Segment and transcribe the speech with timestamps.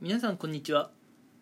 [0.00, 0.92] 皆さんこんにちは。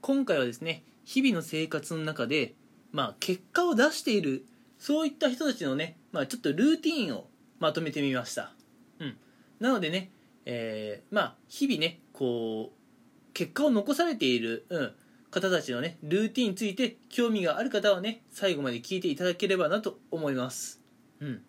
[0.01, 2.55] 今回はですね日々の生活の中で
[2.91, 4.47] まあ結果を出している
[4.79, 7.27] そういった人たちのね、まあ、ちょっとルーティンを
[7.59, 8.55] まとめてみました。
[8.99, 9.17] うん。
[9.61, 10.11] なのでね、
[10.47, 14.93] えー、まあ日々ねこう結果を残されている、うん、
[15.31, 20.81] 方たちのねルーティンについて興味がある方はね最後まで聞いていただければなと思います。
[21.21, 21.43] うん。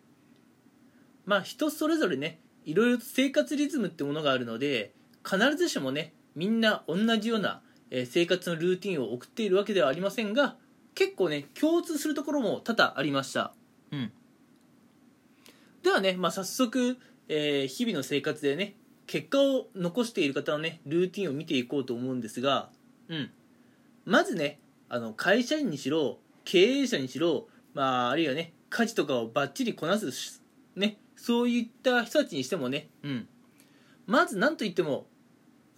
[1.26, 4.92] まあ人それぞれねいろいろと生活リズムってものがあるので
[5.24, 7.62] 必ずしもねみんな同じような
[8.06, 10.56] 生活のルーティンを送っているわけではありませんが
[10.94, 13.54] 結構ね共通するところも多々ありました。
[13.92, 14.12] うん。
[15.82, 16.98] ではね、まあ、早速、
[17.28, 18.76] えー、日々の生活でね
[19.08, 22.70] 結果を残している方のねルーティンを見ていこうと思うんですが
[23.10, 23.32] うん。
[24.06, 24.60] まずね
[24.90, 30.42] あの会社員にしろ経営者にしろ、まあ、あるいはね家事とかをバッチリこなす
[30.76, 33.28] ねそういった人たちにしてもね、うん、
[34.06, 35.08] まず何と言っても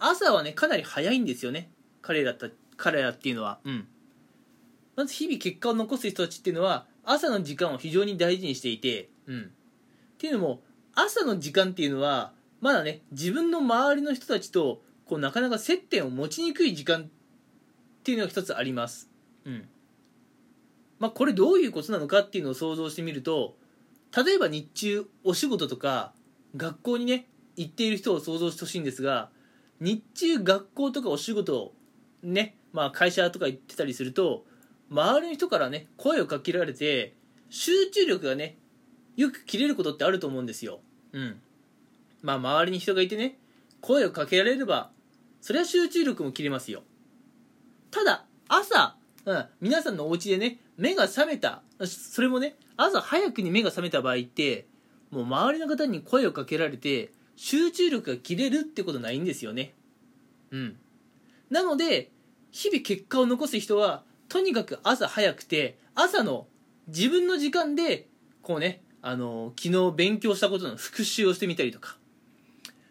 [0.00, 1.70] 朝はねかなり早いんですよね。
[2.02, 3.86] 彼らた彼らっていうのは、うん、
[4.96, 9.46] まず日々結果を残す人たちっていうのは朝の時間を非常に大事にしていて、うん、っ
[10.18, 10.62] ていうのも
[10.94, 17.06] 朝の時間っていうのはまだね自分の周りの人たちとこうなかなか接点を持ちにくい時間っ
[18.02, 19.10] ていうのが一つあります、
[19.44, 19.68] うん。
[20.98, 23.56] まあ、これどういうことなのかっていうのを想像してみると
[24.16, 26.12] 例えば日中お仕事とか
[26.56, 29.30] 学校にね行っている人を想像してほしいんですが
[29.80, 31.72] 日中学校とかお仕事
[32.22, 34.44] ね、まあ、会社とか行ってたりすると
[34.90, 37.14] 周りの人からね声をかけられて
[37.48, 38.56] 集中力がね
[39.16, 40.80] よく切れることってあると思うんですよ。
[41.12, 41.40] うん。
[42.22, 43.38] まあ周りに人がいてね
[43.80, 44.90] 声をかけられれば
[45.40, 46.82] それは集中力も切れますよ。
[47.90, 54.66] ただ朝、うん、皆さんのお家でね目が覚めたそれもね朝早くに目が覚めた場合って
[55.10, 57.10] もう周りの方に声をかけられて
[57.42, 59.72] 集中力が切れるってことないんですよね。
[60.50, 60.76] うん。
[61.48, 62.10] なので
[62.50, 66.48] 日々結果を残す人はとにかく朝早くて朝の
[66.88, 68.08] 自分の時間で
[68.42, 71.96] こうねあの昨日勉強したことの復習をしてみたりとか。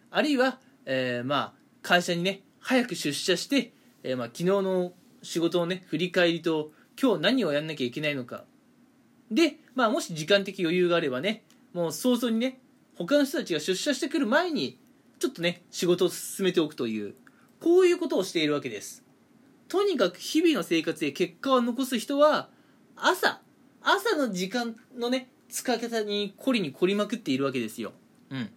[0.10, 0.58] あるいは、
[0.88, 3.72] えー、まあ会社にね早く出社して、
[4.02, 8.46] えー、まあ昨日の仕事をね振り返りと今日何をやんなきゃいけないのか。
[9.30, 12.60] で、まあ、もし時間的余裕があればねもう早々にね
[13.00, 14.78] 他の人たちが出社してくる前に
[15.20, 17.16] ちょっとね仕事を進めておくという
[17.62, 19.04] こういうことをしているわけです。
[19.70, 22.50] とにかく日々の生活で結果を残す人は
[22.96, 23.42] 朝
[23.82, 27.94] 朝の時間のね使い方に凝りに凝りまくっているわけですよ。
[28.30, 28.50] うん。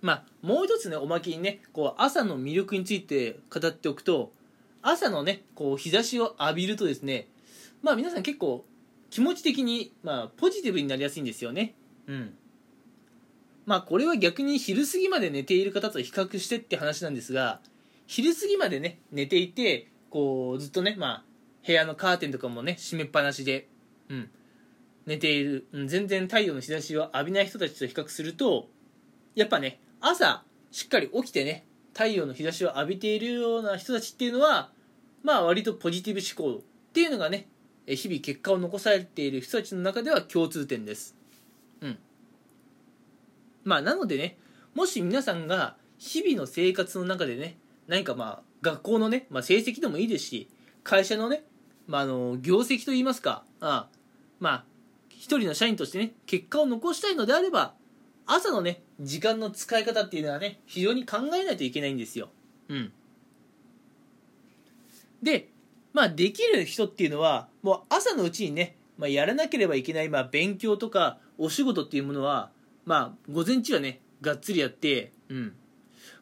[0.00, 4.32] まあもう一つねおまけにねこう朝の魅力について語っておくと
[4.80, 7.28] 朝のねこう日差しを浴びるとですね
[7.82, 8.64] まあ皆さん結構
[9.10, 11.74] 気持ち的に、まあ、ポジティブになりやすいんですよね
[12.06, 12.34] うん。
[13.66, 17.60] まあこれは逆に昼過ぎまで寝ている方と比較してって話なんですが
[18.06, 21.24] 昼過ぎまでね寝ていてこうずっとねまあ
[21.64, 23.68] 部屋のカーテンとかもね閉めっぱなしで
[24.08, 24.30] うん。
[25.06, 28.68] 寝ている、うん、全然太陽の日差しを浴びない人たちと比較すると
[29.34, 34.70] やっぱね朝しっかり起きてね太陽の日差しを浴びているような人たちっていうのは
[35.22, 37.48] まあ割とポジティブ思考っていうのがね
[37.86, 41.16] 日々結果を残されている人たちの中では共通点です。
[43.64, 44.38] まあなのでね
[44.74, 47.56] もし皆さんが日々の生活の中でね
[47.86, 50.48] 何かまあ学校のね、まあ、成績でもいいですし
[50.84, 51.44] 会社のね、
[51.86, 53.88] まあ、あの業績といいますかあ
[54.40, 54.64] まあ
[55.10, 57.74] 一人の社員としてね結果を残したいのであれば
[58.26, 62.28] 朝のね時間の使い方っていうのはね非常に考えないといけないんですよ。
[62.68, 62.92] うん。
[65.22, 65.48] で
[65.92, 72.50] まあできる人っていうのはもう朝のうちにね、まあ、やらなければいけない、まあ、勉強とかお仕事っていうものは
[72.84, 75.52] まあ午前中はねがっつりやってうん。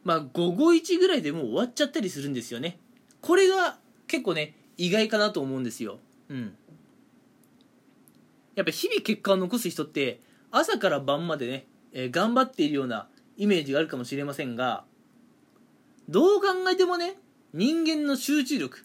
[0.04, 2.78] まあ午後1ぐらいでもう終わっちゃったりするんですよね。
[3.20, 5.98] これが結構ね意外かなと思うんですよ。
[6.28, 6.54] うん。
[8.54, 14.84] やっぱ日々結果を残す人って朝から晩までね、えー、頑張っているようなイメージがあるかもしれませんが
[16.08, 17.16] どう考えてもね
[17.54, 18.84] 人間の集中力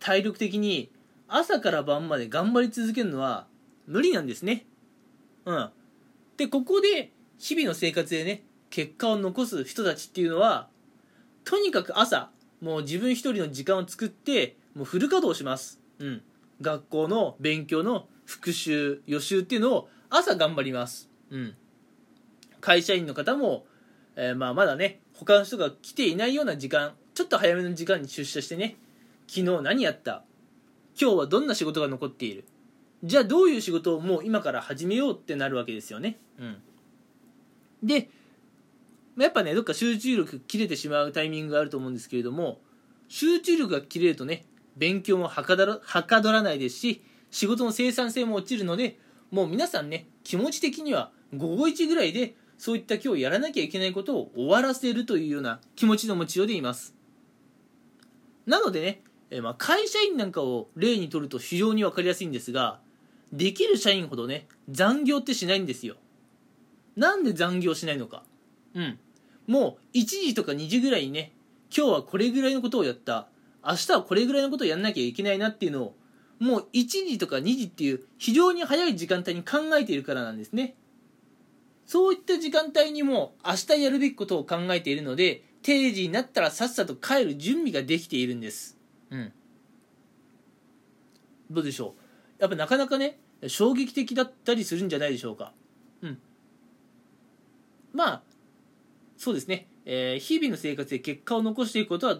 [0.00, 0.90] 体力的に
[1.28, 3.46] 朝から晩まで頑張り続けるのは
[3.86, 4.66] 無理なんですね。
[5.44, 5.70] うん
[6.36, 10.68] でここで日々の生活でね結果を残す人たちっていうのは
[11.44, 12.30] とにかく朝
[12.60, 15.80] もう自分一人の時間を作ってもうフル稼働します。
[15.98, 16.22] うん。
[16.60, 21.08] 学校の勉強の復習予習っていうのを朝頑張ります。
[21.30, 21.54] うん。
[22.60, 23.66] 会社員の方も、
[24.16, 28.76] えー、まあまだね他の人が来ていないような時間ちょっと早めの時間に出社してね
[29.28, 30.24] 昨日何やった
[31.00, 32.44] 今日はどんな仕事が残っている
[33.04, 36.18] じゃあどういう仕事をもう今から始めようってなるわけですよね。
[36.38, 36.56] うん。
[37.82, 38.10] で
[39.18, 42.60] やっぱねどっか集中力切れてしまうタイミングがあると思うんですけれども
[43.08, 44.44] 集中力が切れるとね
[44.76, 48.98] 勉強もはかどらはかどらないですし仕事の生産性も落ちるので
[49.30, 56.94] もう皆さんね気持ち的には午後1ぐらいでそういった今日やらなきゃいけないことを終わらせるというような気持ちの持ちようでいます。
[58.46, 62.78] なのでね、えまあ、会社員なんかを例にとると非常に分かりやすいんですが
[63.32, 65.96] できる社員ほどね残業ってしないんですよ。
[66.96, 68.22] なんで残業しないのか。
[68.74, 68.98] うん。
[69.46, 71.32] もう1時とか2時ぐらいにね
[71.76, 73.28] 今日はこれぐらいのことをやった。
[73.64, 75.96] 明日はこれぐらいのことをやんなきゃいけないなっていうのを
[76.38, 80.76] もう1時とか2時っていう非常に早い時間帯に考えているからなんですね。
[81.84, 88.76] そういった時間帯にも明日やるべきことを考えているので定時になったらさっさと帰る準備ができているんです。
[89.10, 89.32] うん。
[91.50, 92.05] どうでしょう？
[92.38, 95.52] やっぱなかなかね衝撃的だったりするんじゃないでしょうか。
[96.02, 96.18] うん。
[97.92, 98.22] まあ
[99.16, 102.18] そうですね、えー、日々の生活で結果を残していくことは、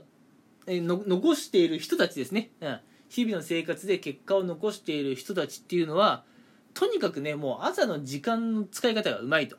[0.66, 2.80] えー、残している人たちですね、うん、
[3.10, 6.24] 日々の生活で結果を残している人たちっていうのは
[6.72, 9.56] とにかくねもう朝の時間の使い方がうまいと。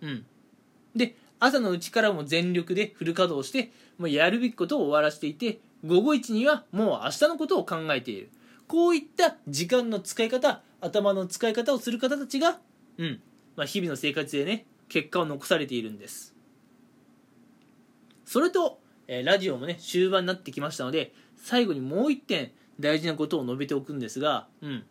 [0.00, 0.26] うん。
[0.96, 8.30] で朝のうちからも全力でフル稼働してもうやるべきことを終わらせていて午後1にはもう明日のことを考えている。
[8.70, 12.60] こういった時間の使い方頭の使い方をする方たちが、
[12.98, 13.20] うん
[13.56, 16.36] まあ、日々の生活でね結果を残されているんです
[18.24, 18.78] それと、
[19.08, 24.84] えー、ラジオもね終盤になってきましたので最後にもう一点大事なことを述べておくんですが、うん、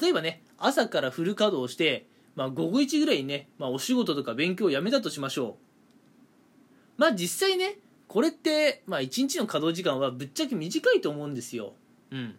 [0.00, 5.58] 例えばね朝からフル稼働してまあ、午後1ぐらいにね、まあ、お仕事とか勉強をやめたとしましょ
[6.98, 7.00] う。
[7.00, 7.78] まあ実際ね、
[8.08, 11.74] これって、まあ1日の稼働時間はぶっちゃけ短いと思うんですよ。
[12.10, 12.36] うん。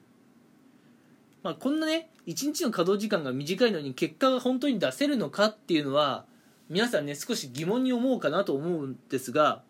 [1.44, 6.25] まあこんなね、1日の稼働時間が短いのに結果が本当に出せるのかっていうのは、
[6.69, 9.62] 皆さんね、少し疑問に思うかなと思うんですが、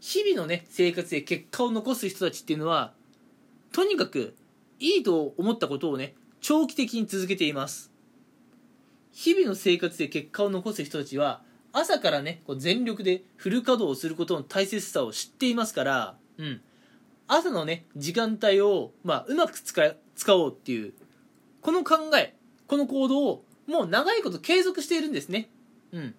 [0.00, 2.92] 日々のね、生活で結果を残す人たちっていうのは、
[3.72, 4.36] とにかく
[4.78, 7.90] いいと思ったことをね、長期的に続けています。
[9.16, 11.40] 日々の生活で結果を残す人たちは
[11.72, 16.60] 朝からねこう全力でフル稼働をすることの大切さを知っていますから、うん、
[17.28, 20.94] 朝のね時間帯を、まあ、うまく使使おうっていう
[21.60, 22.34] この考え
[22.66, 25.50] この行動をもう長いこと継続しているんですね、
[25.92, 26.14] うん、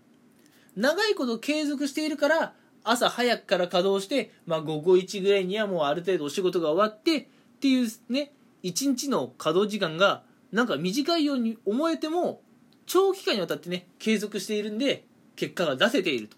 [0.75, 7.25] 長いこと継続しているから朝早くから稼働して、まあ、午後1ぐらいにはもうある程度お仕事が終わってっ
[7.60, 8.31] ていうね
[8.63, 12.42] 一日の稼働時間がなんか短いように思えても
[12.86, 15.06] 長期間にわたってね継続しているんで
[15.36, 16.38] 結果が出せていると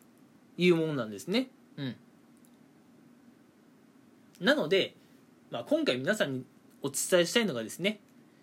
[0.58, 1.50] いうものなんですね。
[1.78, 1.96] うん。
[4.40, 4.96] なので、
[5.52, 6.46] まあ、今回皆さんに
[6.82, 8.00] お伝えしたいのがですね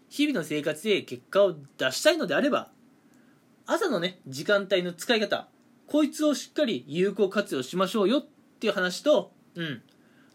[0.09, 2.71] 日々の生活で結果を出したいのであれば
[3.67, 5.49] 朝のね時間帯の使い方
[5.87, 8.27] こいつをしっかり有効活用しましょうよっ
[8.61, 9.83] ていう話とうん。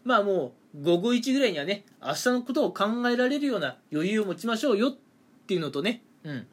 [0.04, 4.96] まあもう午後1ぐらいにはね明日のことを考えられるような余裕を持ちましょうよっ
[5.46, 6.46] ていうのとねうん。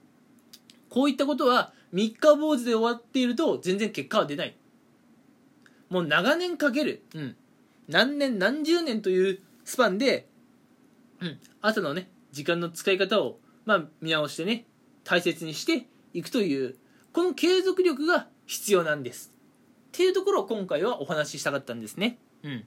[0.90, 4.56] こういったことは三日坊主で終わっていると全然結果は出ない。
[5.90, 7.36] もう長年かける、うん、
[7.90, 10.30] 何年何十年というスパンで、
[11.20, 14.66] うん、朝のね、時間の使い方を、まあ、見直してね、
[15.04, 16.76] 大切にしていくという、
[17.12, 19.34] この継続力が必要なんです。
[19.88, 22.18] っていうところを今回はお話ししたかったんですね。
[22.44, 22.64] うん。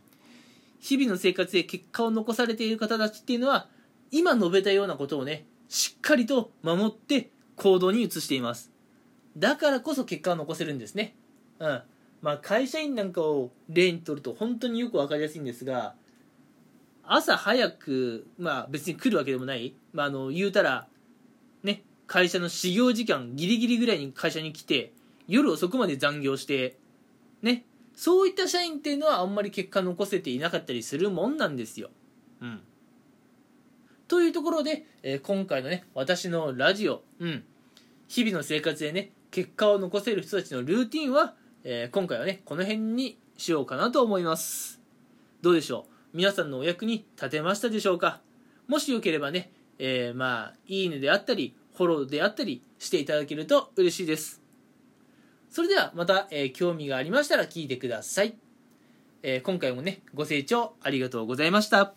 [0.80, 3.68] 日々の生活で結果を残されている方たちっていうのは、
[4.10, 8.70] 今述べたようなことをね、しっかりと守って行動に移しています
[9.38, 11.16] だからこそ結果を残せるんですね
[11.60, 11.82] うん
[12.22, 15.94] まあ会社員なんかを例にとると本当によく分かりやすいんですが
[17.04, 20.86] 朝早くまあ別に来るわけでもない、まあ、あの言うたら
[21.62, 24.92] ね会社の始業時間ギリギリぐらいに会社に来て
[25.28, 26.76] 夜遅くまで残業して
[27.42, 27.64] ね
[27.94, 31.90] そういった社員っていうのはあんまり結果残せていなかったりするもんなんですよ。
[32.40, 32.60] うん。
[34.08, 37.44] というところで、えー、今回のね、私のラジオ、うん、
[38.08, 41.34] 日々の生活でね、結果を残せる人たちのルーティンは、
[41.64, 44.80] えー、今回はね、この辺にしようかなと思います。
[45.42, 46.16] どうでしょう？
[46.16, 48.20] 皆さんのお役に立てましたでしょうか？
[48.66, 54.42] もしよければね、えー、まあ、いいねであったり、フォローであったりしていただけると嬉しいです。
[55.50, 58.36] それではまた、えー、興味がありましたら聞いてください。
[59.22, 61.94] えー、今回もね、ご清聴ありがとうございました。